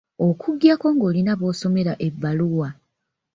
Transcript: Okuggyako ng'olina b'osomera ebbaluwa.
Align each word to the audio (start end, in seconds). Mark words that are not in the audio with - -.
Okuggyako 0.27 0.87
ng'olina 0.95 1.33
b'osomera 1.39 1.93
ebbaluwa. 2.07 2.69